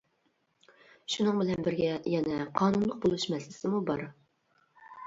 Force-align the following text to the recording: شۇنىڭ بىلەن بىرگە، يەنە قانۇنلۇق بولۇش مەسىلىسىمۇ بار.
شۇنىڭ 1.15 1.37
بىلەن 1.41 1.61
بىرگە، 1.69 1.91
يەنە 2.15 2.41
قانۇنلۇق 2.63 2.99
بولۇش 3.05 3.31
مەسىلىسىمۇ 3.37 3.87
بار. 3.93 4.07